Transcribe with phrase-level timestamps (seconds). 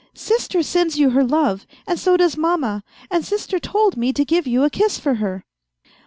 [0.29, 4.47] "Sister sends you her love, and so does Mamma, and Sister told me to give
[4.47, 5.45] you a kiss for her."